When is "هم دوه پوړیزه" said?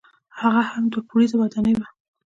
0.71-1.35